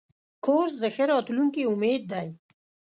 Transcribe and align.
کورس 0.45 0.73
د 0.83 0.85
ښه 0.95 1.03
راتلونکي 1.11 1.61
امید 1.71 2.01
دی. 2.11 2.27